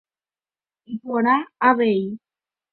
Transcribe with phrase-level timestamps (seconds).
[0.93, 1.35] Iporã
[1.69, 2.01] avei.